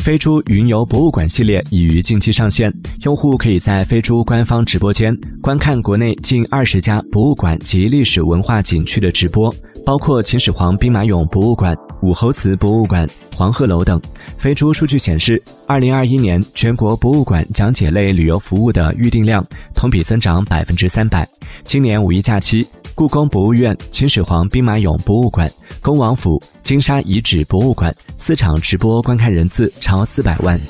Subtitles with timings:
[0.00, 14.00] 飞猪云游博物馆系列已于近期上线，用户可以在飞猪官方直播间观看国内近二十家博物馆及历史文化景区的直播，包括秦始皇兵马俑博物馆、武侯祠博物馆、黄鹤楼等。
[14.38, 19.44] 飞猪数据显示，二零二一年全国博物馆讲解类旅游服务的预订量
[19.74, 21.28] 同比增长百分之三百。
[21.62, 25.50] 今年五一假期，故宫博物院、秦始皇兵马俑博物馆、
[25.82, 30.60] 恭王府、金沙遗址博物馆四场直播观看人次超四百万。